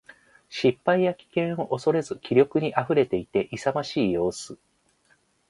[0.49, 4.57] 失敗や危険を恐れず気力に溢れていて、勇ましい様子。